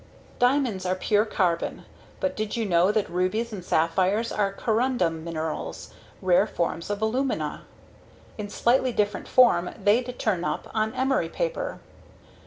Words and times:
Diamonds 0.39 0.83
are 0.83 0.95
pure 0.95 1.25
carbon, 1.25 1.85
but 2.19 2.35
did 2.35 2.57
you 2.57 2.65
know 2.65 2.91
that 2.91 3.07
rubies 3.07 3.53
and 3.53 3.63
sapphires 3.63 4.31
are 4.31 4.51
corundum 4.51 5.23
minerals 5.23 5.93
rare 6.23 6.47
forms 6.47 6.89
of 6.89 7.03
alumina. 7.03 7.65
In 8.35 8.49
slightly 8.49 8.91
different 8.91 9.27
form, 9.27 9.69
they'd 9.83 10.17
turn 10.17 10.43
up 10.43 10.67
on 10.73 10.95
emery 10.95 11.29
paper. 11.29 11.81